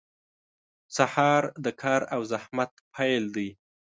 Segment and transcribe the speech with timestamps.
[0.95, 3.49] •سهار د کار او زحمت پیل دی.